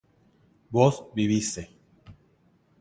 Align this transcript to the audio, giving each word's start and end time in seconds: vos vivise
vos 0.71 1.05
vivise 1.13 1.69